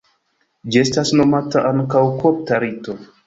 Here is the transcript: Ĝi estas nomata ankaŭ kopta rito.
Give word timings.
Ĝi 0.75 0.79
estas 0.85 1.11
nomata 1.19 1.63
ankaŭ 1.73 2.03
kopta 2.25 2.61
rito. 2.67 2.97